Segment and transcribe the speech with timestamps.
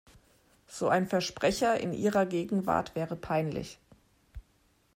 [0.65, 3.77] So ein Versprecher in ihrer Gegenwart wäre peinlich.